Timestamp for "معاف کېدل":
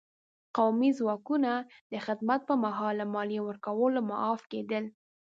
4.09-4.83